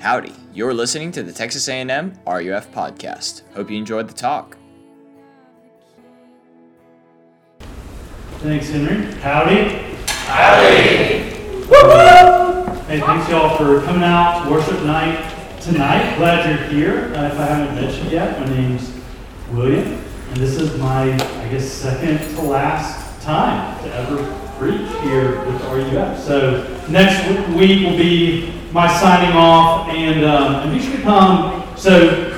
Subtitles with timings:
[0.00, 3.42] Howdy, you're listening to the Texas A&M RUF podcast.
[3.54, 4.56] Hope you enjoyed the talk.
[8.38, 9.12] Thanks, Henry.
[9.20, 9.96] Howdy.
[10.06, 10.78] Howdy.
[12.86, 16.16] Hey, thanks y'all for coming out to worship night tonight.
[16.16, 17.12] Glad you're here.
[17.16, 18.92] Uh, if I haven't mentioned yet, my name's
[19.50, 24.16] William, and this is my, I guess, second to last time to ever
[24.58, 26.20] preach here with RUF.
[26.20, 31.76] So next week will be my signing off, and um, and be sure to come.
[31.76, 31.90] So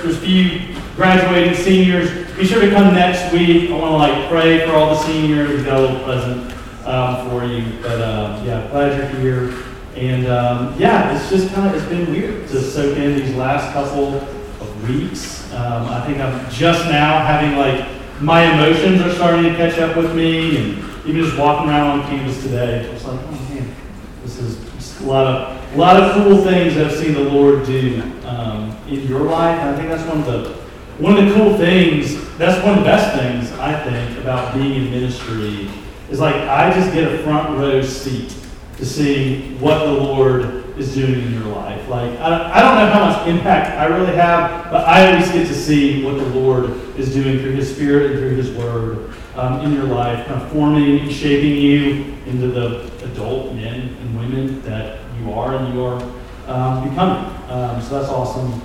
[0.03, 2.11] there's a few graduating seniors.
[2.37, 3.71] Be sure to come next week.
[3.71, 5.51] I want to like pray for all the seniors.
[5.51, 6.55] We've got a little present
[6.87, 7.81] um, for you.
[7.83, 9.65] But um, yeah, glad you're here.
[9.97, 13.73] And um, yeah, it's just kind of it's been weird to soak in these last
[13.73, 15.53] couple of weeks.
[15.53, 17.87] Um, I think I'm just now having like
[18.21, 22.07] my emotions are starting to catch up with me, and even just walking around on
[22.09, 23.75] campus today, it's like, oh man,
[24.23, 28.03] this is a lot of a lot of cool things I've seen the Lord do
[28.25, 29.59] um, in your life.
[29.61, 30.61] And I think that's one of the
[30.99, 32.29] one of the cool things.
[32.37, 35.71] That's one of the best things I think about being in ministry
[36.11, 38.35] is like I just get a front row seat
[38.77, 41.87] to see what the Lord is doing in your life.
[41.89, 45.47] Like, I, I don't know how much impact I really have, but I always get
[45.47, 49.65] to see what the Lord is doing through His Spirit and through His Word um,
[49.65, 54.61] in your life, kind of forming and shaping you into the adult men and women
[54.63, 56.03] that you are and you are
[56.47, 57.25] um, becoming.
[57.49, 58.61] Um, so that's awesome.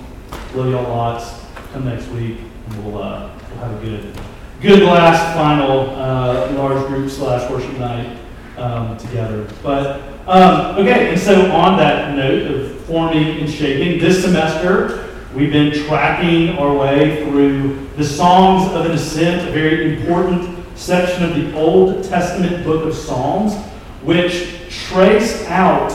[0.54, 1.46] Love y'all lots.
[1.72, 4.20] Come next week, and we'll, uh, we'll have a good,
[4.60, 8.18] good last final uh, large group slash worship night
[8.58, 9.48] um, together.
[9.62, 15.52] But um, okay, and so on that note of forming and shaping, this semester we've
[15.52, 21.34] been tracking our way through the Songs of an Ascent, a very important section of
[21.34, 23.54] the Old Testament book of Psalms,
[24.02, 25.90] which trace out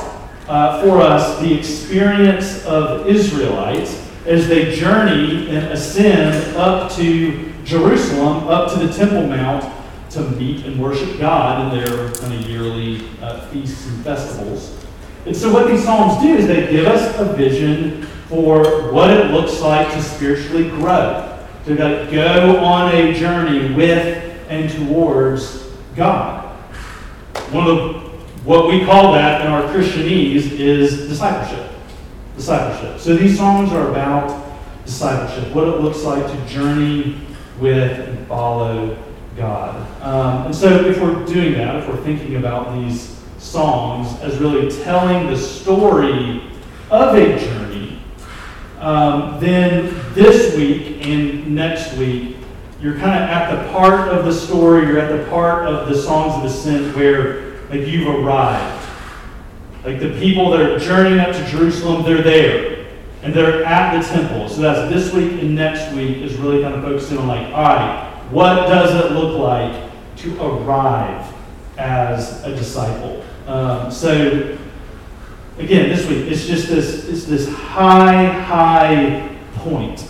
[0.47, 8.47] uh, for us the experience of Israelites as they journey and ascend up to Jerusalem,
[8.47, 9.71] up to the Temple Mount
[10.11, 14.77] to meet and worship God in their kind of yearly uh, feasts and festivals.
[15.25, 19.31] And so, what these Psalms do is they give us a vision for what it
[19.31, 26.55] looks like to spiritually grow, to go on a journey with and towards God.
[27.51, 27.99] One of the,
[28.43, 31.71] what we call that in our Christianese is discipleship.
[32.35, 32.99] Discipleship.
[32.99, 37.17] So, these songs are about discipleship, what it looks like to journey
[37.59, 38.97] with and follow
[39.37, 39.75] God.
[40.01, 44.69] Um, and so, if we're doing that, if we're thinking about these songs as really
[44.83, 46.43] telling the story
[46.89, 48.01] of a journey,
[48.79, 52.30] um, then this week and next week,
[52.81, 55.95] you're kind of at the part of the story, you're at the part of the
[55.95, 58.87] Songs of Ascent where like you've arrived.
[59.85, 62.87] Like the people that are journeying up to Jerusalem, they're there.
[63.21, 64.49] And they're at the temple.
[64.49, 67.63] So that's this week and next week is really kind of focusing on like, all
[67.63, 71.31] right, what does it look like to arrive
[71.77, 73.23] as a disciple?
[73.45, 74.57] Um, so,
[75.59, 80.07] again, this week it's just this it's this high, high point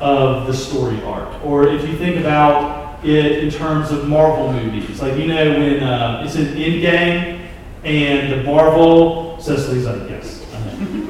[0.00, 1.44] of the story arc.
[1.44, 5.82] Or if you think about it in terms of Marvel movies, like you know when
[5.82, 7.48] uh, it's an Endgame
[7.84, 10.44] and the Marvel, Cecily's like yes.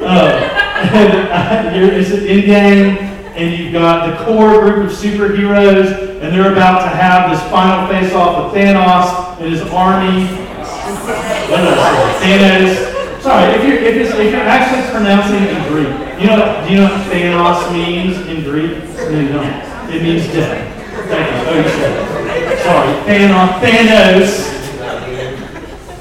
[0.02, 5.92] uh, it's an Endgame and you've got the core group of superheroes,
[6.22, 10.24] and they're about to have this final face-off with Thanos and his army.
[10.24, 12.38] What did I say?
[12.38, 13.22] Thanos.
[13.22, 16.80] Sorry, if you're if, if you're actually pronouncing it in Greek, you know do you
[16.80, 18.82] know what Thanos means in Greek?
[19.10, 19.42] No, no.
[19.90, 20.74] It means death.
[21.08, 21.38] Thank you.
[21.48, 22.58] Oh, you said it.
[22.64, 23.50] Sorry, Thanos.
[23.60, 24.32] Thanos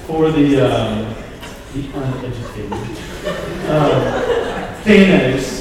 [0.08, 1.16] for the um,
[1.74, 2.74] the uneducated.
[3.68, 5.56] Uh, Thanos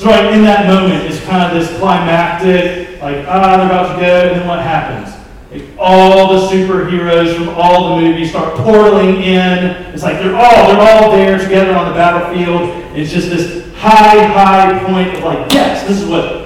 [0.00, 4.00] so right in that moment it's kind of this climactic, like, ah, they're about to
[4.00, 5.14] go, and then what happens?
[5.52, 9.92] Like, all the superheroes from all the movies start portaling in.
[9.92, 12.79] It's like they're all they're all there together on the battlefield.
[12.94, 16.40] It's just this high, high point of like, yes, this is what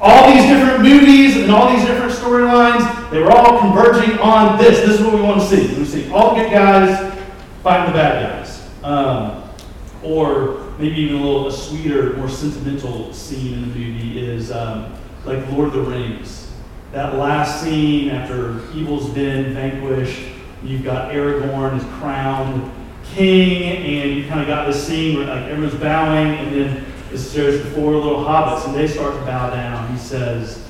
[0.00, 4.80] all these different movies and all these different storylines, they were all converging on this.
[4.80, 5.66] This is what we want to see.
[5.68, 7.18] We want to see all the good guys
[7.62, 8.68] fighting the bad guys.
[8.82, 9.42] Um,
[10.02, 14.94] or maybe even a little a sweeter, more sentimental scene in the movie is um,
[15.24, 16.50] like Lord of the Rings.
[16.92, 20.22] That last scene after evil's been vanquished,
[20.64, 22.72] you've got Aragorn is crowned
[23.14, 23.62] king,
[24.02, 27.70] and you kind of got this scene where like everyone's bowing, and then there's the
[27.70, 29.90] four little hobbits, and they start to bow down.
[29.92, 30.66] He says,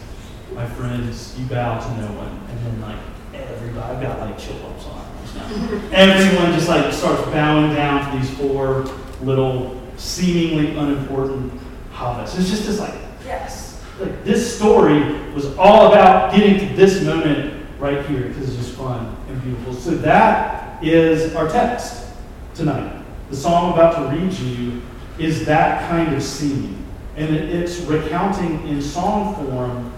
[0.54, 2.98] "My friends, you bow to no one," and then like
[3.34, 5.00] everybody, I've got like chill bumps on.
[5.92, 8.84] Everyone just like starts bowing down to these four
[9.22, 11.52] little seemingly unimportant
[11.92, 12.38] hobbits.
[12.38, 12.94] It's just this like,
[13.24, 13.82] yes.
[13.98, 15.00] Like this story
[15.32, 19.74] was all about getting to this moment right here because it's just fun and beautiful.
[19.74, 22.09] So that is our text
[22.54, 23.02] tonight.
[23.30, 24.82] The psalm I'm about to read you
[25.18, 26.84] is that kind of scene.
[27.16, 29.92] And it's recounting in song form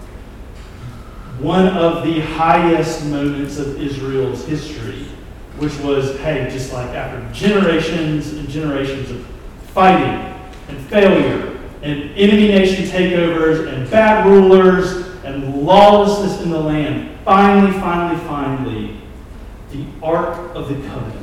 [1.39, 5.07] one of the highest moments of Israel's history,
[5.57, 9.25] which was, hey, just like after generations and generations of
[9.73, 10.33] fighting
[10.67, 17.71] and failure and enemy nation takeovers and bad rulers and lawlessness in the land, finally,
[17.79, 18.97] finally, finally,
[19.71, 21.22] the Ark of the Covenant,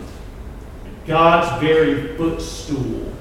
[1.10, 3.12] God's very footstool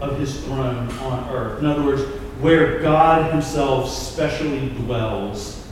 [0.00, 1.58] of his throne on earth.
[1.58, 2.00] In other words,
[2.40, 5.68] where God himself specially dwells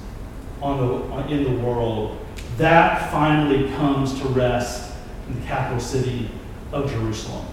[0.60, 2.19] on the, in the world,
[2.58, 4.92] that finally comes to rest
[5.28, 6.31] in the capital city
[6.72, 7.46] of Jerusalem.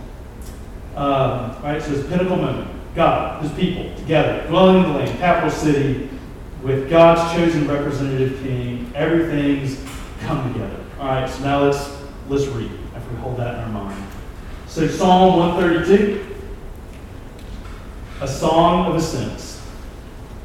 [0.98, 2.70] Um, right, so it's pinnacle moment.
[2.94, 6.10] God, his people, together, dwelling in the land, capital city,
[6.62, 8.92] with God's chosen representative king.
[8.96, 9.82] Everything's
[10.20, 10.76] come together.
[11.00, 11.90] All right, so now let's
[12.28, 12.70] let's read
[13.12, 14.04] we hold that in our mind.
[14.68, 16.28] So Psalm 132
[18.20, 19.62] a song of ascents.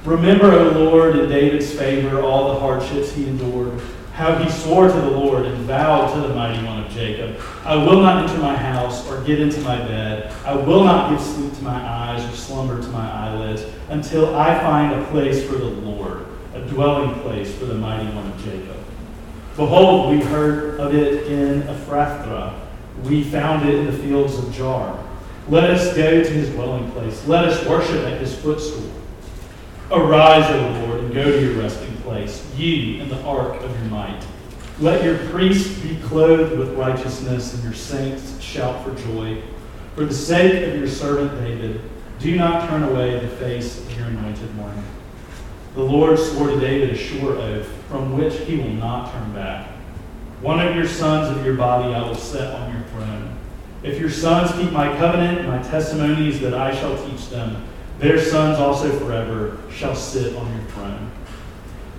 [0.04, 3.80] Remember, O Lord, in David's favor, all the hardships he endured,
[4.12, 7.76] how he swore to the Lord and vowed to the mighty one of Jacob, I
[7.76, 10.30] will not enter my house or get into my bed.
[10.44, 14.58] I will not give sleep to my eyes or slumber to my eyelids until I
[14.60, 18.81] find a place for the Lord, a dwelling place for the mighty one of Jacob.
[19.56, 22.58] Behold, we heard of it in Ephrathah.
[23.04, 24.98] We found it in the fields of Jaar.
[25.48, 27.26] Let us go to his dwelling place.
[27.26, 28.90] Let us worship at his footstool.
[29.90, 33.90] Arise, O Lord, and go to your resting place, you in the ark of your
[33.90, 34.24] might.
[34.80, 39.42] Let your priests be clothed with righteousness, and your saints shout for joy.
[39.94, 41.80] For the sake of your servant David,
[42.20, 44.82] do not turn away the face of your anointed one.
[45.74, 49.68] The Lord swore to David a sure oath, from which he will not turn back.
[50.42, 53.38] One of your sons of your body I will set on your throne.
[53.82, 57.64] If your sons keep my covenant my testimonies that I shall teach them,
[57.98, 61.10] their sons also forever shall sit on your throne.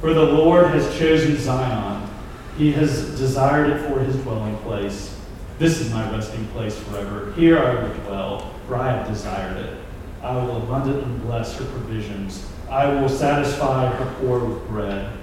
[0.02, 2.10] For the Lord has chosen Zion.
[2.58, 5.20] He has desired it for his dwelling place.
[5.58, 7.34] This is my resting place forever.
[7.34, 9.78] Here I will dwell, for I have desired it.
[10.22, 12.48] I will abundantly bless her provisions.
[12.74, 15.14] I will satisfy her poor with bread.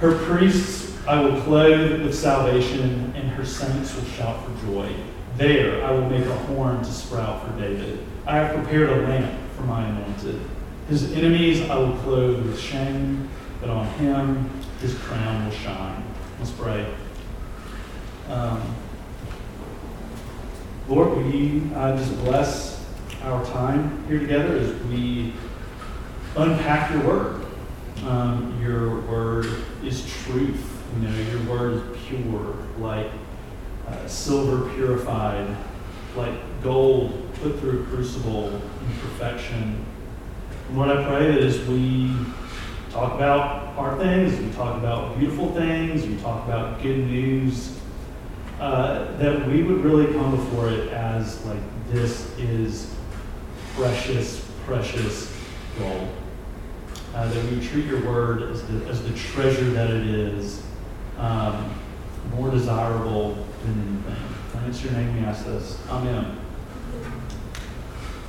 [0.00, 4.92] Her priests I will clothe with salvation, and her saints will shout for joy.
[5.36, 8.04] There I will make a horn to sprout for David.
[8.26, 10.40] I have prepared a lamp for my anointed.
[10.88, 13.30] His enemies I will clothe with shame,
[13.60, 16.02] but on him his crown will shine.
[16.40, 16.84] Let's pray.
[18.28, 18.74] Um,
[20.88, 22.84] Lord, you uh, just bless
[23.22, 25.32] our time here together as we
[26.36, 27.46] unpack your word?
[28.04, 29.46] Um, your word
[29.82, 30.64] is truth.
[31.00, 33.10] You know, your word is pure, like
[33.86, 35.56] uh, silver purified,
[36.16, 39.84] like gold put through a crucible in perfection.
[40.68, 42.14] And what I pray is we
[42.90, 47.78] talk about hard things, we talk about beautiful things, we talk about good news,
[48.60, 51.60] uh, that we would really come before it as like
[51.90, 52.94] this is
[53.74, 55.37] precious, precious
[55.80, 60.62] Uh, that we treat your word as the, as the treasure that it is,
[61.16, 61.74] um,
[62.34, 64.24] more desirable than anything.
[64.54, 65.78] And it's your name we ask this.
[65.88, 66.38] Amen.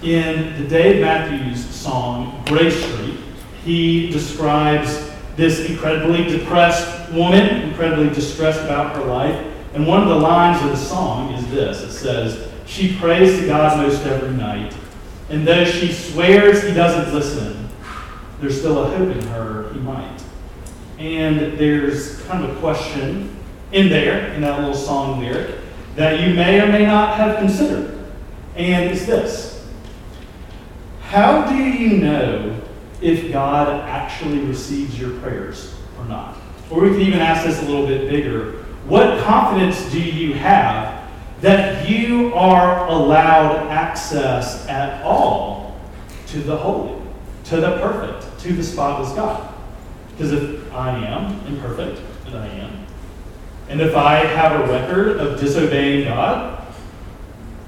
[0.01, 3.17] In the Dave Matthews song, Grey Street,
[3.65, 9.45] he describes this incredibly depressed woman, incredibly distressed about her life.
[9.73, 13.47] And one of the lines of the song is this it says, She prays to
[13.47, 14.73] God most every night.
[15.29, 17.69] And though she swears he doesn't listen,
[18.41, 20.19] there's still a hope in her he might.
[20.97, 23.35] And there's kind of a question
[23.71, 25.55] in there, in that little song lyric,
[25.95, 27.95] that you may or may not have considered.
[28.55, 29.67] And it's this
[31.01, 32.59] How do you know
[33.01, 36.37] if God actually receives your prayers or not?
[36.69, 38.63] Or we can even ask this a little bit bigger.
[38.85, 40.98] What confidence do you have
[41.41, 45.79] that you are allowed access at all
[46.27, 47.01] to the holy,
[47.45, 49.53] to the perfect, to the spotless God?
[50.11, 52.85] Because if I am imperfect, and I am,
[53.69, 56.65] and if I have a record of disobeying God,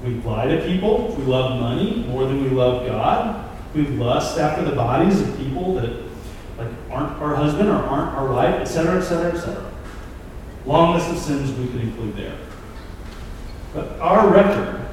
[0.04, 4.64] we lie to people, we love money more than we love God, we lust after
[4.64, 5.90] the bodies of people that
[6.58, 9.72] like aren't our husband or aren't our wife, etc., etc., etc.
[10.66, 12.36] Long list of sins we could include there.
[13.74, 14.84] But our record,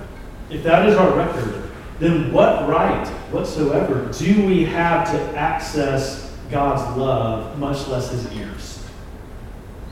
[0.49, 1.69] if that is our record,
[1.99, 8.85] then what right whatsoever do we have to access God's love, much less his ears?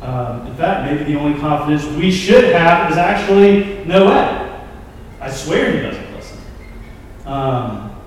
[0.01, 4.65] Um, in fact, maybe the only confidence we should have is actually no way.
[5.19, 6.39] I swear he doesn't listen.
[7.25, 7.99] Um,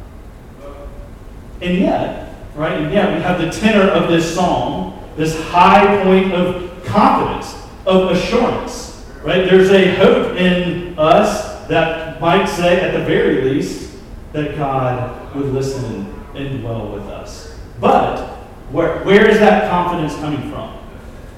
[1.61, 6.33] and yet, right, and yet we have the tenor of this song, this high point
[6.33, 7.55] of confidence,
[7.87, 8.90] of assurance,
[9.23, 9.49] right?
[9.49, 13.99] There's a hope in us that might say, at the very least,
[14.33, 17.59] that God would listen and dwell with us.
[17.81, 18.29] But
[18.71, 20.79] where, where is that confidence coming from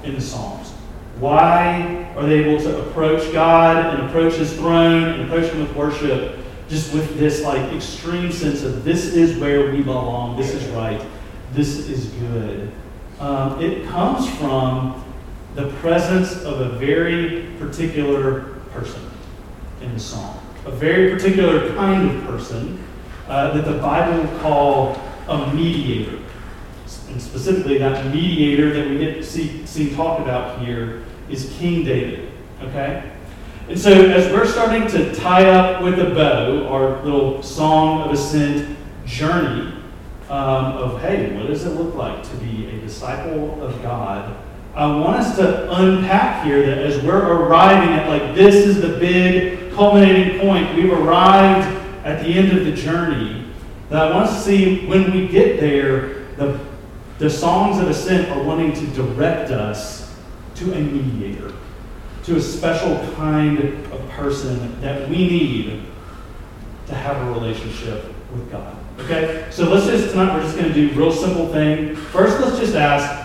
[0.04, 0.70] in the Psalms?
[1.18, 5.74] Why are they able to approach God and approach His throne and approach Him with
[5.74, 10.64] worship just with this like extreme sense of this is where we belong, this is
[10.70, 11.04] right,
[11.52, 12.72] this is good?
[13.20, 15.04] Um, it comes from
[15.54, 18.40] the presence of a very particular
[18.72, 19.02] person
[19.82, 22.82] in the psalm, a very particular kind of person
[23.28, 24.96] uh, that the Bible would call
[25.28, 26.18] a mediator.
[27.08, 32.32] And specifically, that mediator that we get see, see talked about here is King David.
[32.62, 33.10] Okay?
[33.68, 38.12] And so, as we're starting to tie up with a bow our little song of
[38.12, 39.74] ascent journey
[40.28, 44.41] um, of, hey, what does it look like to be a disciple of God?
[44.74, 48.98] I want us to unpack here that as we're arriving at, like, this is the
[48.98, 51.68] big culminating point, we've arrived
[52.06, 53.46] at the end of the journey,
[53.90, 56.58] that I want us to see when we get there, the,
[57.18, 60.14] the songs of ascent are wanting to direct us
[60.54, 61.52] to a mediator,
[62.24, 65.82] to a special kind of person that we need
[66.86, 68.74] to have a relationship with God.
[69.00, 69.46] Okay?
[69.50, 71.94] So let's just, tonight we're just going to do real simple thing.
[71.94, 73.21] First, let's just ask,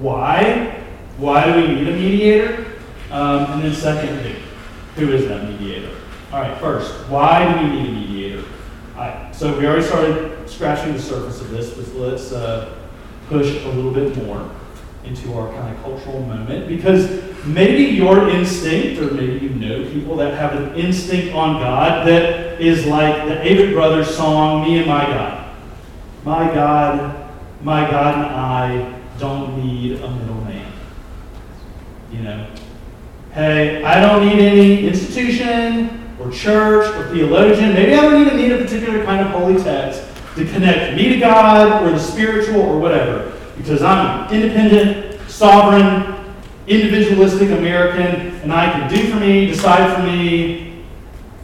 [0.00, 0.82] why?
[1.18, 2.66] Why do we need a mediator?
[3.10, 4.18] Um, and then second,
[4.96, 5.94] who is that mediator?
[6.32, 8.44] All right, first, why do we need a mediator?
[8.96, 12.76] Right, so we already started scratching the surface of this, but let's uh,
[13.28, 14.50] push a little bit more
[15.04, 20.16] into our kind of cultural moment because maybe your instinct, or maybe you know people
[20.16, 24.86] that have an instinct on God that is like the Avett Brothers song, Me and
[24.86, 25.54] My God.
[26.24, 27.32] My God,
[27.62, 30.72] my God and I don't need a middleman.
[32.10, 32.50] You know?
[33.32, 37.74] Hey, I don't need any institution or church or theologian.
[37.74, 40.02] Maybe I don't even need a particular kind of holy text
[40.36, 46.14] to connect me to God or the spiritual or whatever because I'm an independent, sovereign,
[46.66, 50.84] individualistic American, and I can do for me, decide for me,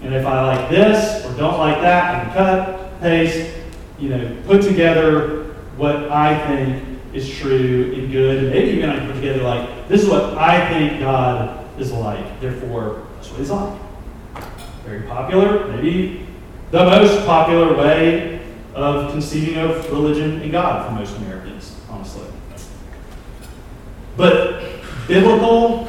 [0.03, 3.55] and if I like this or don't like that, I can cut, paste,
[3.99, 5.45] you know, put together
[5.77, 9.89] what I think is true and good, and maybe even I can put together like,
[9.89, 13.81] this is what I think God is like, therefore, that's what he's like.
[14.85, 16.27] Very popular, maybe
[16.71, 18.41] the most popular way
[18.75, 22.27] of conceiving of religion and God for most Americans, honestly.
[24.17, 24.63] But
[25.09, 25.89] biblical,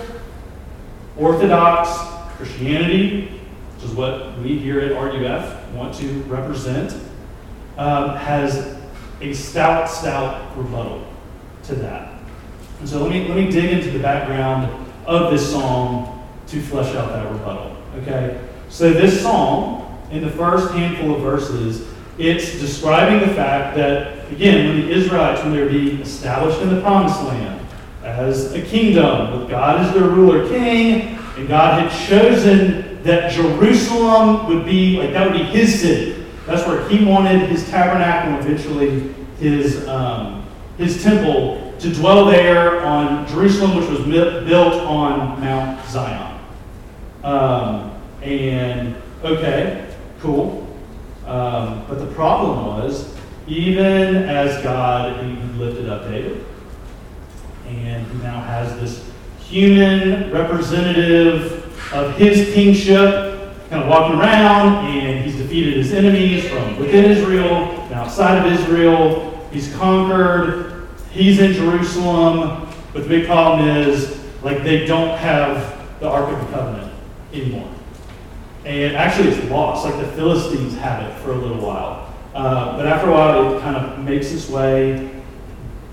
[1.18, 1.90] orthodox
[2.38, 3.28] Christianity,
[3.76, 6.96] which is what we here at RUF want to represent,
[7.78, 8.81] um, has
[9.22, 11.08] a stout, stout rebuttal
[11.64, 12.20] to that.
[12.80, 16.96] And so let me, let me dig into the background of this song to flesh
[16.96, 17.78] out that rebuttal.
[17.98, 18.42] Okay?
[18.70, 21.88] So this song, in the first handful of verses,
[22.18, 26.74] it's describing the fact that, again, when the Israelites, when they were being established in
[26.74, 27.66] the promised land
[28.04, 34.48] as a kingdom, with God as their ruler king, and God had chosen that Jerusalem
[34.48, 36.11] would be, like, that would be his city.
[36.46, 40.46] That's where he wanted his tabernacle eventually his, um,
[40.78, 46.40] his temple to dwell there on Jerusalem, which was built on Mount Zion.
[47.24, 50.68] Um, and, okay, cool.
[51.26, 53.16] Um, but the problem was,
[53.48, 55.26] even as God
[55.58, 56.46] lifted up David,
[57.68, 65.26] and he now has this human representative of his kingship kind of walking around, and
[65.26, 69.46] he's defeated his enemies from within Israel and outside of Israel.
[69.52, 70.88] He's conquered.
[71.12, 72.70] He's in Jerusalem.
[72.94, 76.94] But the big problem is, like, they don't have the Ark of the Covenant
[77.34, 77.70] anymore.
[78.64, 79.84] And actually, it's lost.
[79.84, 82.16] Like, the Philistines have it for a little while.
[82.34, 85.22] Uh, but after a while, it kind of makes its way,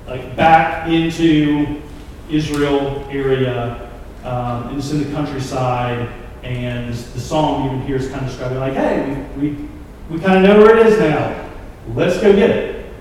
[0.07, 1.83] like, back into
[2.31, 3.91] Israel area,
[4.23, 6.09] um, and it's in the countryside
[6.43, 9.69] and the song even here is kind of describing like, hey, we, we,
[10.11, 11.51] we kind of know where it is now.
[11.95, 12.93] Let's go get it.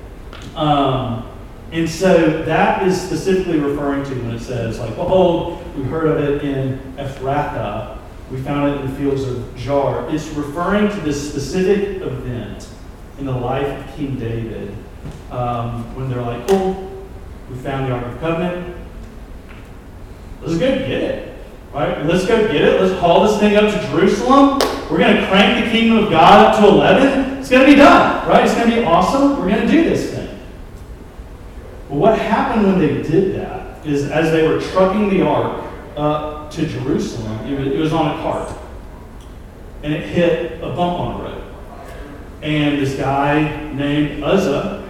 [0.55, 1.29] Um,
[1.71, 6.17] and so that is specifically referring to when it says, like, behold, we heard of
[6.17, 7.97] it in Ephrathah.
[8.31, 10.11] We found it in the fields of Jaar.
[10.13, 12.69] It's referring to this specific event
[13.19, 14.75] in the life of King David
[15.31, 16.91] um, when they're like, oh,
[17.49, 18.75] we found the Ark of Covenant.
[20.41, 21.36] Let's go get it.
[21.73, 22.05] Right?
[22.05, 22.81] Let's go get it.
[22.81, 24.59] Let's haul this thing up to Jerusalem.
[24.89, 27.37] We're going to crank the kingdom of God up to 11.
[27.39, 28.27] It's going to be done.
[28.27, 28.45] Right?
[28.45, 29.37] It's going to be awesome.
[29.37, 30.39] We're going to do this thing.
[31.89, 35.63] But what happened when they did that is as they were trucking the ark
[35.95, 38.57] up to Jerusalem, it was, it was on a cart.
[39.83, 41.43] And it hit a bump on the road.
[42.41, 44.89] And this guy named Uzzah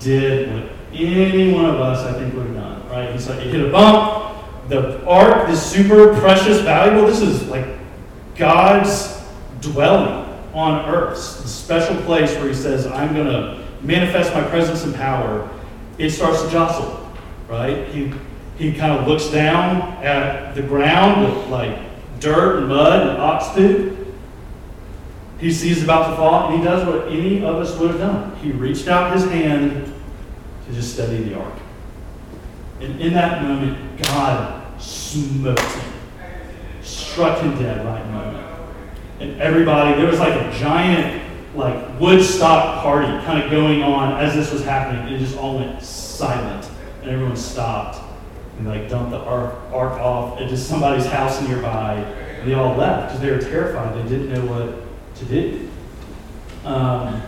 [0.00, 2.88] did what any one of us, I think, would have done.
[2.88, 3.12] Right?
[3.12, 4.33] He's like, it hit a bump.
[4.68, 7.66] The ark, is super precious, valuable, this is like
[8.36, 9.22] God's
[9.60, 14.84] dwelling on earth, the special place where he says, I'm going to manifest my presence
[14.84, 15.48] and power.
[15.98, 17.12] It starts to jostle,
[17.48, 17.88] right?
[17.88, 18.12] He,
[18.56, 21.78] he kind of looks down at the ground with like
[22.20, 23.54] dirt and mud and ox.
[25.38, 28.36] He sees about to fall, and he does what any of us would have done.
[28.36, 29.92] He reached out his hand
[30.66, 31.52] to just study the ark.
[32.80, 35.92] And in that moment, God smote him,
[36.82, 38.46] struck him dead right in the moment.
[39.20, 41.22] And everybody, there was like a giant,
[41.54, 45.14] like Woodstock party kind of going on as this was happening.
[45.14, 46.68] It just all went silent,
[47.02, 48.00] and everyone stopped
[48.58, 53.08] and like dumped the ark, ark off just somebody's house nearby, and they all left
[53.08, 53.96] because they were terrified.
[53.96, 55.68] They didn't know what to do.
[56.64, 57.22] Um,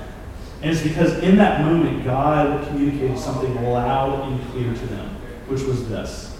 [0.62, 5.15] and it's because in that moment, God communicated something loud and clear to them,
[5.48, 6.36] which was this.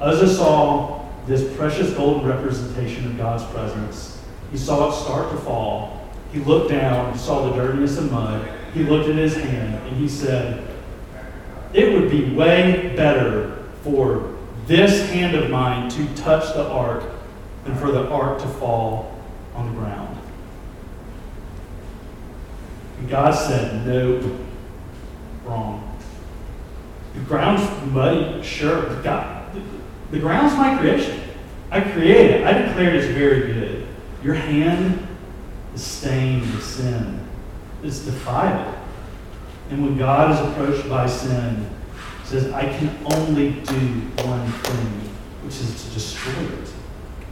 [0.00, 4.22] Uzzah saw this precious golden representation of God's presence.
[4.50, 6.08] He saw it start to fall.
[6.32, 8.48] He looked down, saw the dirtiness of mud.
[8.72, 10.66] He looked at his hand, and he said,
[11.72, 14.36] It would be way better for
[14.66, 17.02] this hand of mine to touch the ark
[17.64, 19.18] than for the ark to fall
[19.54, 20.18] on the ground.
[22.98, 24.38] And God said, No,
[25.44, 25.87] wrong.
[27.14, 29.02] The ground's muddy, sure.
[29.02, 29.62] God, the,
[30.10, 31.20] the ground's my creation.
[31.70, 32.46] I created it.
[32.46, 33.86] I declared it's very good.
[34.22, 35.06] Your hand
[35.74, 37.26] is stained with sin.
[37.82, 38.74] It's defiled.
[39.70, 41.68] And when God is approached by sin,
[42.24, 43.78] says, I can only do
[44.24, 44.86] one thing,
[45.42, 46.72] which is to destroy it,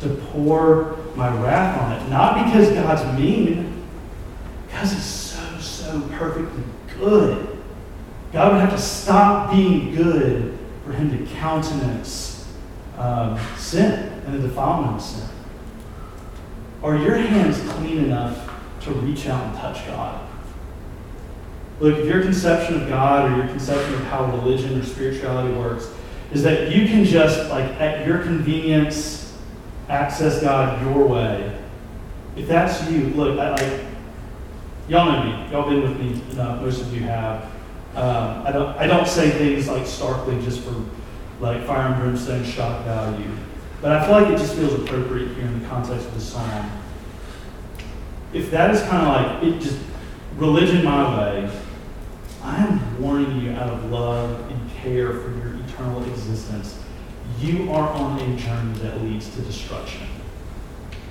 [0.01, 2.11] to pour my wrath on it.
[2.11, 3.85] Not because God's mean,
[4.67, 6.63] because he's so, so perfectly
[6.99, 7.56] good.
[8.37, 12.47] God would have to stop being good for him to countenance
[12.99, 15.27] um, sin and the defilement of sin.
[16.83, 18.51] Are your hands clean enough
[18.83, 20.29] to reach out and touch God?
[21.81, 25.89] Look, if your conception of God or your conception of how religion or spirituality works
[26.31, 29.35] is that you can just, like, at your convenience,
[29.89, 31.59] access God your way,
[32.37, 33.85] if that's you, look, I, like,
[34.89, 35.51] y'all know me.
[35.51, 36.61] Y'all been with me enough.
[36.61, 37.56] Most of you have.
[37.97, 38.77] Um, I don't.
[38.77, 40.85] I don't say things like starkly just for
[41.41, 43.31] like fire and brimstone shock value,
[43.81, 46.71] but I feel like it just feels appropriate here in the context of the psalm.
[48.35, 49.79] If that is kind of like it, just
[50.37, 51.51] religion my way,
[52.43, 56.79] I am warning you out of love and care for your eternal existence.
[57.41, 60.07] You are on a journey that leads to destruction.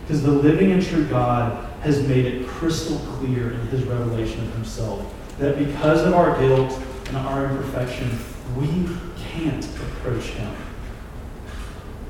[0.03, 4.53] Because the living and true God has made it crystal clear in his revelation of
[4.53, 8.17] himself that because of our guilt and our imperfection,
[8.57, 10.53] we can't approach him.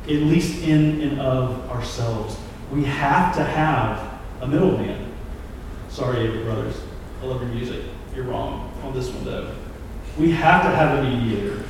[0.03, 2.37] At least in and of ourselves.
[2.71, 5.11] We have to have a middleman.
[5.89, 6.75] Sorry, Avett Brothers.
[7.21, 7.83] I love your music.
[8.15, 9.55] You're wrong on this one, though.
[10.17, 11.63] We have to have a mediator.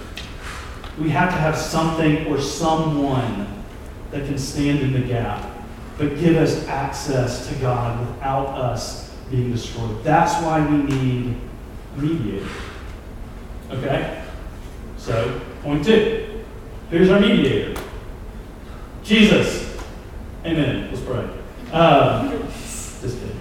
[1.00, 3.64] We have to have something or someone
[4.12, 5.50] that can stand in the gap,
[5.98, 10.04] but give us access to God without us being destroyed.
[10.04, 11.38] That's why we need
[11.96, 12.48] a mediator.
[13.72, 14.24] Okay?
[14.98, 16.44] So, point two.
[16.92, 17.82] Who's our mediator?
[19.04, 19.78] Jesus.
[20.46, 20.90] Amen.
[20.92, 21.28] Let's pray.
[21.72, 22.30] Um,
[23.02, 23.40] just kidding.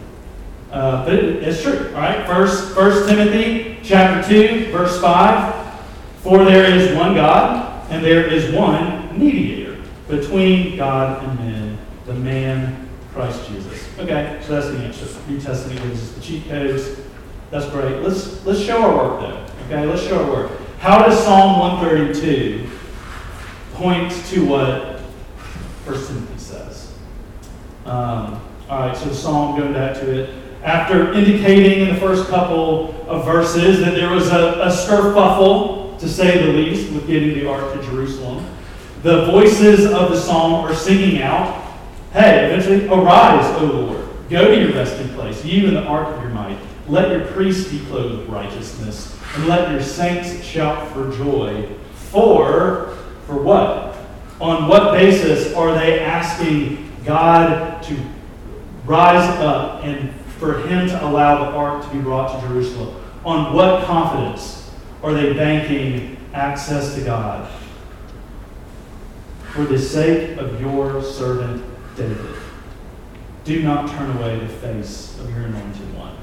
[0.70, 2.26] Uh, but it, it's true, all right?
[2.26, 5.54] First, First Timothy chapter 2, verse 5.
[6.22, 12.14] For there is one God, and there is one mediator between God and men, the
[12.14, 12.83] man
[13.14, 13.88] Christ Jesus.
[13.98, 15.06] Okay, so that's the answer.
[15.28, 17.00] New Testament gives us the cheat codes.
[17.50, 18.02] That's great.
[18.02, 19.46] Let's let's show our work though.
[19.66, 20.60] Okay, let's show our work.
[20.80, 22.68] How does Psalm 132
[23.74, 25.00] point to what
[25.84, 26.92] First Timothy says?
[27.86, 32.28] Um, all right, so the psalm, going back to it, after indicating in the first
[32.28, 37.34] couple of verses that there was a, a skerfuffle, to say the least, with getting
[37.34, 38.44] the ark to Jerusalem,
[39.02, 41.63] the voices of the psalm are singing out,
[42.14, 44.08] Hey, eventually, arise, O Lord.
[44.30, 46.56] Go to your resting place, you and the ark of your might.
[46.86, 51.68] Let your priests be clothed with righteousness, and let your saints shout for joy.
[52.12, 52.96] For,
[53.26, 53.96] for what?
[54.40, 57.96] On what basis are they asking God to
[58.84, 62.94] rise up and for him to allow the ark to be brought to Jerusalem?
[63.24, 64.70] On what confidence
[65.02, 67.50] are they banking access to God?
[69.50, 72.34] For the sake of your servant David,
[73.44, 76.16] do not turn away the face of your anointed one.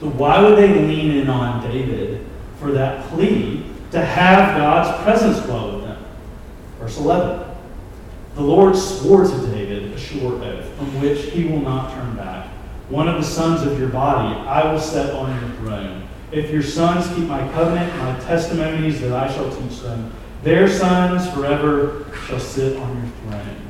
[0.00, 2.26] So, why would they lean in on David
[2.60, 6.04] for that plea to have God's presence dwell with them?
[6.78, 7.48] Verse 11
[8.34, 12.48] The Lord swore to David a sure oath from which he will not turn back.
[12.88, 16.06] One of the sons of your body I will set on your throne.
[16.30, 21.28] If your sons keep my covenant, my testimonies that I shall teach them, their sons
[21.32, 23.65] forever shall sit on your throne.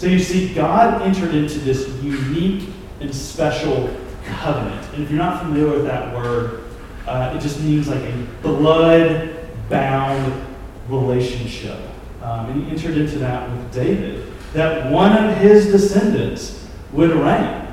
[0.00, 4.94] So you see, God entered into this unique and special covenant.
[4.94, 6.64] And if you're not familiar with that word,
[7.06, 10.46] uh, it just means like a blood bound
[10.88, 11.76] relationship.
[12.22, 17.66] Um, and he entered into that with David, that one of his descendants would reign.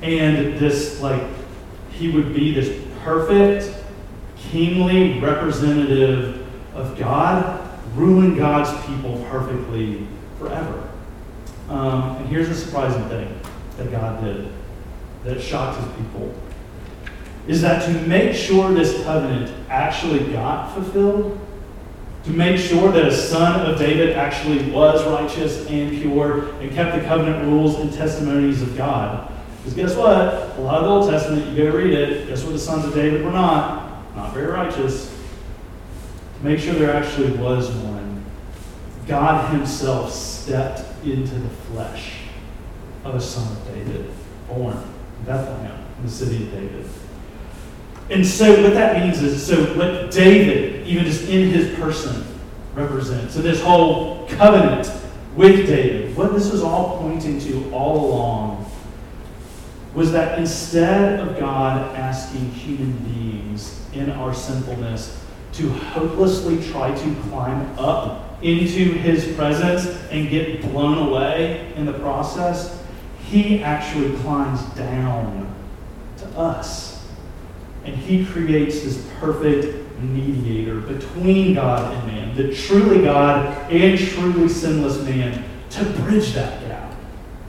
[0.00, 1.22] And this, like,
[1.90, 3.76] he would be this perfect,
[4.38, 7.60] kingly representative of God,
[7.94, 10.06] ruling God's people perfectly
[10.38, 10.88] forever.
[11.72, 13.34] Um, and here's the surprising thing
[13.78, 14.52] that God did
[15.24, 16.34] that shocked his people
[17.48, 21.40] is that to make sure this covenant actually got fulfilled,
[22.24, 26.94] to make sure that a son of David actually was righteous and pure and kept
[26.94, 29.32] the covenant rules and testimonies of God.
[29.56, 30.58] Because guess what?
[30.58, 32.92] A lot of the Old Testament, you go read it, guess what the sons of
[32.92, 34.14] David were not?
[34.14, 35.08] Not very righteous.
[36.38, 38.24] To make sure there actually was one,
[39.08, 42.14] God Himself stepped into the flesh
[43.04, 44.10] of a son of David,
[44.48, 46.86] born in Bethlehem, in the city of David.
[48.10, 52.24] And so what that means is, so what David, even just in his person,
[52.74, 53.34] represents.
[53.34, 54.90] So this whole covenant
[55.34, 58.70] with David, what this was all pointing to all along
[59.94, 65.21] was that instead of God asking human beings in our sinfulness
[65.52, 71.92] to hopelessly try to climb up into his presence and get blown away in the
[71.92, 72.82] process,
[73.26, 75.54] he actually climbs down
[76.18, 77.06] to us.
[77.84, 84.48] And he creates this perfect mediator between God and man, the truly God and truly
[84.48, 86.94] sinless man, to bridge that gap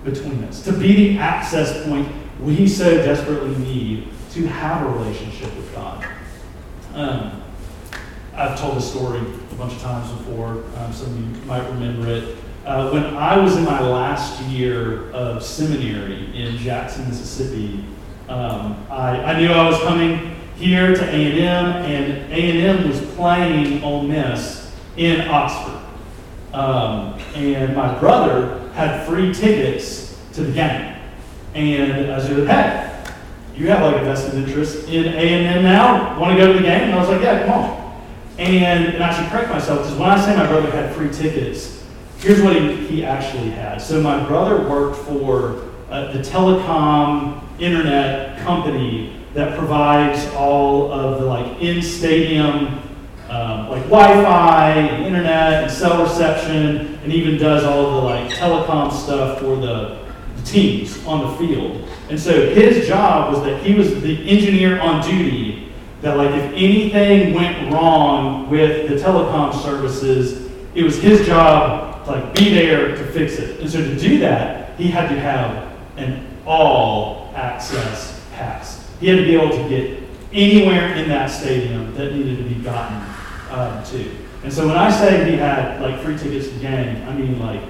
[0.04, 2.08] between us, to be the access point
[2.40, 6.06] we so desperately need to have a relationship with God.
[6.94, 7.43] Um,
[8.36, 10.64] I've told this story a bunch of times before.
[10.78, 12.38] Um, some of you might remember it.
[12.66, 17.86] Uh, when I was in my last year of seminary in Jackson, Mississippi,
[18.30, 24.04] um, I, I, knew I was coming here to A&M, and A&M was playing Ole
[24.04, 25.80] Miss in Oxford.
[26.54, 30.96] Um, and my brother had free tickets to the game.
[31.54, 33.14] And I said, hey,
[33.56, 36.20] you have like a vested interest in A&M now?
[36.20, 36.84] Want to go to the game?
[36.84, 37.83] And I was like, yeah, come on.
[38.38, 41.84] And, and I should correct myself because when I say my brother had free tickets,
[42.18, 43.82] here's what he, he actually had.
[43.82, 51.26] So my brother worked for uh, the telecom internet company that provides all of the
[51.26, 52.80] like in-stadium
[53.30, 58.92] um, like Wi-Fi and internet and cell reception, and even does all the like telecom
[58.92, 61.88] stuff for the, the teams on the field.
[62.10, 65.63] And so his job was that he was the engineer on duty
[66.04, 72.12] that like if anything went wrong with the telecom services, it was his job to
[72.12, 73.62] like be there to fix it.
[73.62, 78.90] And so to do that, he had to have an all access pass.
[79.00, 82.56] He had to be able to get anywhere in that stadium that needed to be
[82.56, 82.98] gotten
[83.52, 84.16] um, to.
[84.44, 87.40] And so when I say he had like free tickets to the game, I mean
[87.40, 87.62] like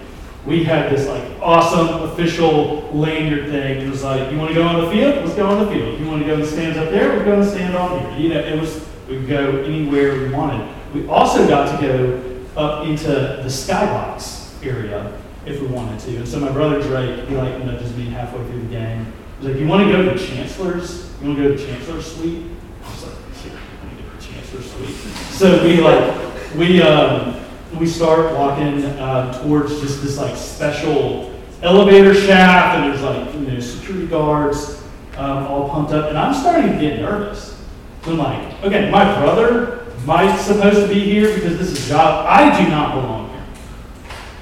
[0.45, 3.81] we had this like awesome official lanyard thing.
[3.81, 5.23] It was like, you want to go on the field?
[5.23, 5.99] Let's go on the field.
[5.99, 7.17] You want to go in the stands up there?
[7.17, 8.19] We're going to stand on here.
[8.19, 10.67] You know, it was we could go anywhere we wanted.
[10.93, 16.17] We also got to go up into the skybox area if we wanted to.
[16.17, 19.11] And so my brother Drake, he like nudges me halfway through the game.
[19.39, 21.11] He's like, "You want to go to the Chancellor's?
[21.21, 22.45] You want to go to the Chancellor's suite?"
[22.85, 24.95] I was like, "Yeah, I want to go to the Chancellor's suite."
[25.31, 26.81] So we like we.
[26.81, 27.42] Um,
[27.79, 33.41] we start walking uh, towards just this like special elevator shaft, and there's like you
[33.41, 34.81] know security guards
[35.17, 37.61] um, all pumped up, and I'm starting to get nervous.
[38.05, 42.25] I'm like, okay, my brother might supposed to be here because this is job.
[42.27, 43.45] I do not belong here.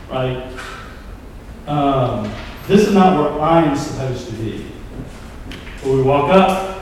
[0.09, 0.57] right?
[1.67, 2.33] Um,
[2.67, 4.65] this is not where I am supposed to be.
[5.83, 6.81] But we walk up,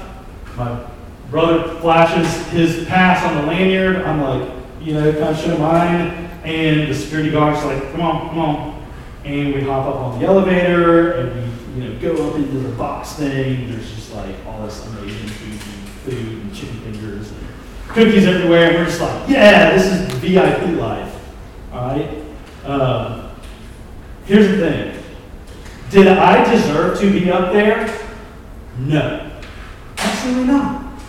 [0.56, 0.86] my
[1.30, 3.98] brother flashes his pass on the lanyard.
[3.98, 6.29] I'm like, you know, kind of show mine.
[6.44, 8.88] And the security guard's like, come on, come on.
[9.26, 12.76] And we hop up on the elevator and we, you know, go up into the
[12.76, 13.70] box thing.
[13.70, 17.40] There's just like all this amazing food and food and chicken fingers and
[17.90, 18.70] cookies everywhere.
[18.70, 21.16] And we're just like, yeah, this is VIP life.
[21.74, 22.24] All right?
[22.66, 23.32] Um,
[24.26, 25.04] here's the thing.
[25.90, 27.94] Did I deserve to be up there?
[28.78, 29.42] No.
[29.98, 31.00] Absolutely not.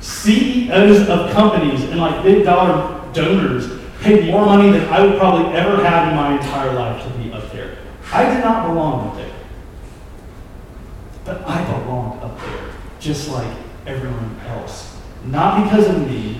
[0.00, 5.54] CEOs of companies and like big dollar donors paid more money than I would probably
[5.54, 7.78] ever have in my entire life to be up there.
[8.12, 9.32] I did not belong up there.
[11.24, 13.50] But I belonged up there, just like
[13.86, 15.00] everyone else.
[15.24, 16.38] Not because of me,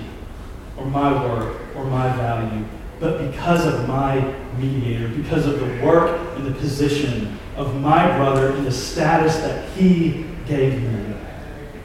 [0.77, 2.63] or my work, or my value,
[2.99, 8.51] but because of my mediator, because of the work and the position of my brother
[8.51, 11.15] and the status that he gave me,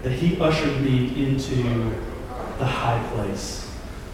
[0.03, 1.95] that he ushered me into
[2.59, 3.70] the high place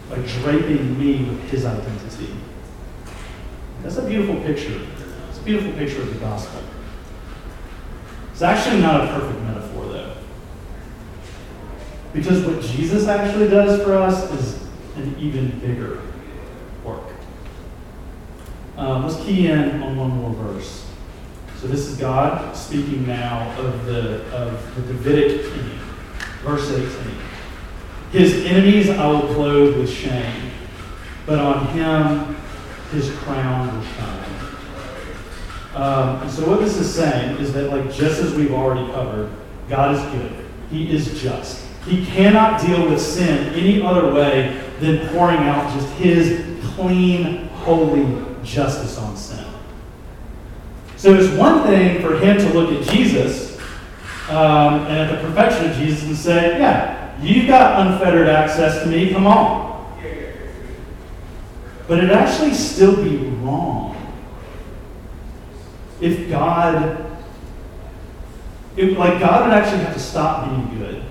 [0.09, 2.33] by draping me with his identity.
[3.83, 4.81] That's a beautiful picture.
[5.29, 6.61] It's a beautiful picture of the gospel.
[8.31, 10.17] It's actually not a perfect metaphor, though.
[12.13, 16.01] Because what Jesus actually does for us is an even bigger
[16.83, 17.03] work.
[18.77, 20.85] Um, let's key in on one more verse.
[21.59, 25.79] So this is God speaking now of the of the Davidic king,
[26.43, 26.87] verse 18.
[28.11, 30.51] His enemies I will clothe with shame,
[31.25, 32.35] but on him
[32.91, 34.17] his crown will shine.
[35.75, 39.31] Um, and so what this is saying is that, like just as we've already covered,
[39.69, 40.45] God is good.
[40.71, 41.65] He is just.
[41.85, 46.43] He cannot deal with sin any other way than pouring out just his
[46.73, 49.45] clean, holy justice on sin.
[50.95, 53.59] So it's one thing for him to look at Jesus
[54.29, 58.89] um, and at the perfection of Jesus and say, yeah, You've got unfettered access to
[58.89, 59.67] me, come on.
[61.87, 63.95] But it'd actually still be wrong
[66.01, 67.05] if God,
[68.75, 71.03] if, like God would actually have to stop being good.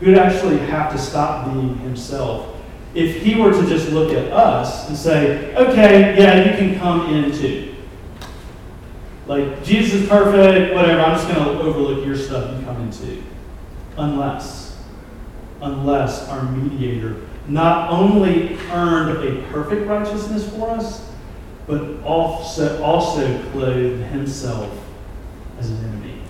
[0.00, 2.56] He would actually have to stop being himself
[2.94, 7.12] if he were to just look at us and say, okay, yeah, you can come
[7.12, 7.74] in too.
[9.26, 12.90] Like, Jesus is perfect, whatever, I'm just going to overlook your stuff and come in
[12.90, 13.22] too.
[13.96, 14.64] Unless
[15.64, 17.16] unless our mediator
[17.48, 21.10] not only earned a perfect righteousness for us,
[21.66, 24.70] but also, also clothed himself
[25.58, 26.20] as an enemy.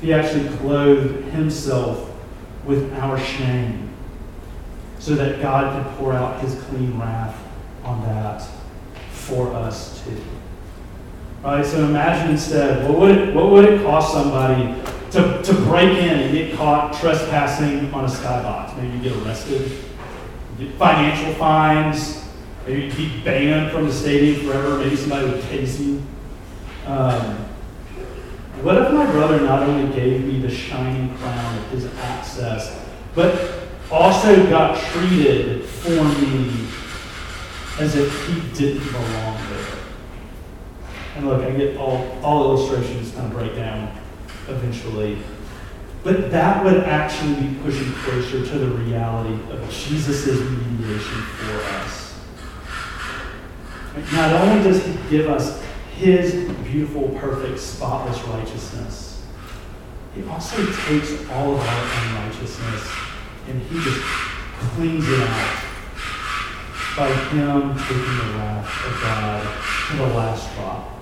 [0.00, 2.10] He actually clothed himself
[2.64, 3.90] with our shame
[4.98, 7.36] so that God could pour out his clean wrath
[7.84, 8.46] on that
[9.10, 10.20] for us too.
[11.42, 11.64] Right?
[11.64, 14.74] So imagine instead, what would it, what would it cost somebody
[15.10, 18.76] to, to break in and get caught trespassing on a skybox.
[18.76, 19.72] Maybe you get arrested,
[20.58, 22.24] get financial fines,
[22.66, 26.02] maybe you'd be banned from the stadium forever, maybe somebody would tase you.
[26.86, 27.36] Um,
[28.62, 33.68] what if my brother not only gave me the shining crown of his access, but
[33.90, 36.66] also got treated for me
[37.78, 39.78] as if he didn't belong there?
[41.16, 43.97] And look, I get all, all illustrations kind of break down
[44.48, 45.18] eventually.
[46.02, 52.20] But that would actually be pushing closer to the reality of Jesus' mediation for us.
[54.12, 55.62] Not only does he give us
[55.96, 56.32] his
[56.64, 59.26] beautiful, perfect, spotless righteousness,
[60.14, 60.56] he also
[60.86, 62.92] takes all of our unrighteousness
[63.48, 64.00] and he just
[64.74, 65.64] cleans it out
[66.96, 70.97] by him taking the wrath of God to the last drop.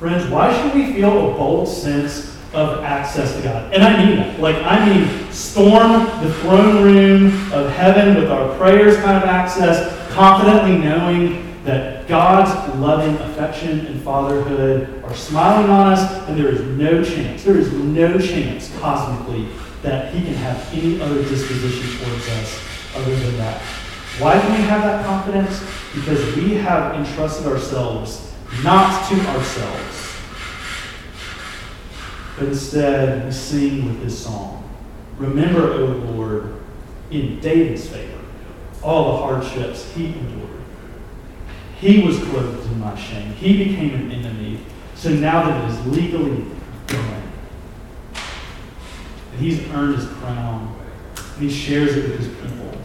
[0.00, 3.70] Friends, why should we feel a bold sense of access to God?
[3.74, 4.40] And I mean that.
[4.40, 9.94] Like, I mean, storm the throne room of heaven with our prayers kind of access,
[10.14, 16.62] confidently knowing that God's loving affection and fatherhood are smiling on us, and there is
[16.78, 19.50] no chance, there is no chance cosmically
[19.82, 22.58] that He can have any other disposition towards us
[22.96, 23.60] other than that.
[24.18, 25.62] Why can we have that confidence?
[25.94, 28.29] Because we have entrusted ourselves
[28.62, 30.16] not to ourselves,
[32.38, 34.68] but instead we sing with this song.
[35.18, 36.60] Remember, O Lord,
[37.10, 38.18] in David's favor,
[38.82, 40.60] all the hardships he endured.
[41.80, 43.32] He was clothed in my shame.
[43.32, 44.60] He became an enemy.
[44.94, 46.44] So now that it is legally
[46.86, 47.22] done,
[49.32, 50.76] and he's earned his crown,
[51.16, 52.78] and he shares it with his people,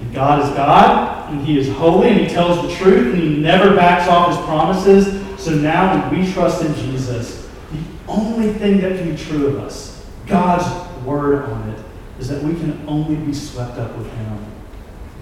[0.00, 3.36] And God is God, and He is holy, and He tells the truth, and He
[3.36, 5.06] never backs off His promises.
[5.42, 9.58] So now when we trust in Jesus, the only thing that can be true of
[9.58, 10.66] us, God's
[11.04, 11.80] word on it,
[12.18, 14.44] is that we can only be swept up with Him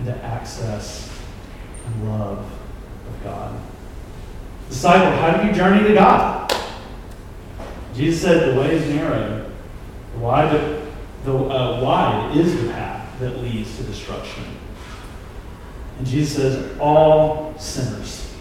[0.00, 1.10] into access
[1.86, 3.60] and love of God.
[4.68, 6.52] Disciple, how do you journey to God?
[7.94, 9.50] Jesus said the way is narrow,
[10.12, 10.50] the wide,
[11.24, 14.44] the uh, wide is the path that leads to destruction.
[15.98, 18.34] And Jesus says all sinners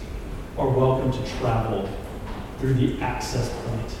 [0.58, 1.88] are welcome to travel
[2.58, 3.98] through the access point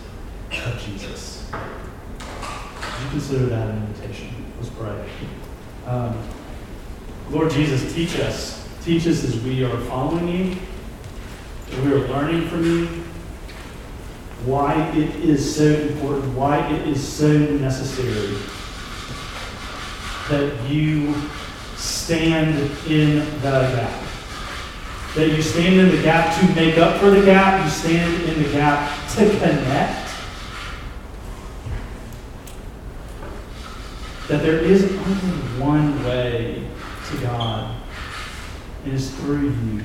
[0.66, 1.50] of Jesus.
[1.52, 4.44] Would you consider that an invitation?
[4.58, 5.04] Let's pray.
[5.86, 6.18] Um,
[7.30, 8.68] Lord Jesus, teach us.
[8.84, 10.56] Teach us as we are following you,
[11.72, 12.86] as we are learning from you,
[14.44, 18.36] why it is so important, why it is so necessary
[20.28, 21.14] that you
[22.06, 24.04] stand in the gap.
[25.16, 28.44] That you stand in the gap to make up for the gap, you stand in
[28.44, 30.08] the gap to connect.
[34.28, 36.68] That there is only one way
[37.10, 37.74] to God,
[38.84, 39.82] and it's through you.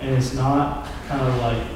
[0.00, 1.66] And it's not kind of like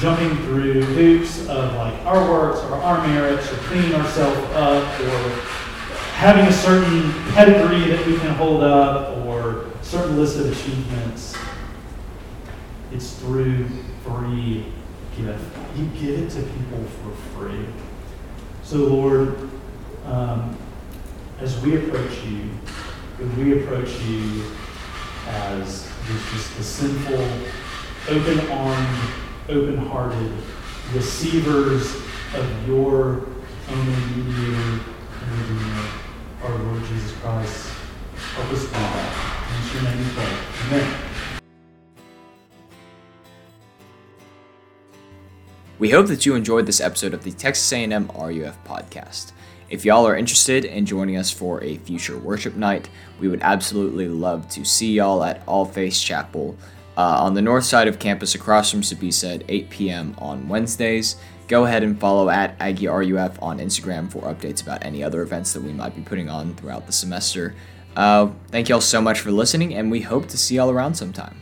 [0.00, 5.61] jumping through hoops of like our works or our merits or cleaning ourselves up or
[6.22, 11.36] having a certain pedigree that we can hold up or certain list of achievements.
[12.92, 13.66] It's through
[14.04, 14.66] free
[15.16, 15.44] gift.
[15.76, 17.66] You give it to people for free.
[18.62, 19.50] So, Lord,
[20.06, 20.56] um,
[21.40, 22.50] as we approach you,
[23.36, 24.44] we approach you
[25.26, 25.90] as
[26.30, 27.26] just the sinful,
[28.08, 29.10] open armed,
[29.48, 30.32] open hearted
[30.94, 31.96] receivers
[32.36, 33.26] of your
[33.68, 34.84] only mediator
[35.20, 36.01] and redeemer,
[36.42, 37.72] our Lord Jesus Christ.
[38.34, 39.48] Help us do that.
[39.54, 40.78] In your name we pray.
[40.78, 40.98] Amen.
[45.78, 49.32] We hope that you enjoyed this episode of the Texas A&M RUF podcast.
[49.70, 52.88] If y'all are interested in joining us for a future worship night,
[53.20, 56.56] we would absolutely love to see y'all at All Faith Chapel
[56.96, 60.14] uh, on the north side of campus across from Sbisa at 8 p.m.
[60.18, 61.16] on Wednesdays.
[61.52, 65.52] Go ahead and follow at Aggie RUF on Instagram for updates about any other events
[65.52, 67.54] that we might be putting on throughout the semester.
[67.94, 71.36] Uh, thank y'all so much for listening, and we hope to see y'all around sometime.